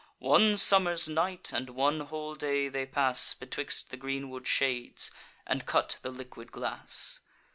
One 0.17 0.57
summer's 0.57 1.07
night 1.07 1.53
and 1.53 1.69
one 1.69 1.99
whole 1.99 2.33
day 2.33 2.69
they 2.69 2.87
pass 2.87 3.35
Betwixt 3.35 3.91
the 3.91 3.97
greenwood 3.97 4.47
shades, 4.47 5.11
and 5.45 5.67
cut 5.67 5.97
the 6.01 6.09
liquid 6.09 6.51
glass. 6.51 7.19